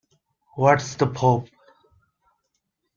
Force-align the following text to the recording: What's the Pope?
What's 0.55 0.95
the 0.95 1.05
Pope? 1.05 1.47